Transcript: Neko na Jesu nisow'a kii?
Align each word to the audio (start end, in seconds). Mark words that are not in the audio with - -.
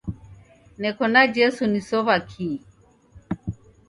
Neko 0.81 1.03
na 1.13 1.21
Jesu 1.35 1.63
nisow'a 1.71 2.17
kii? 2.29 2.57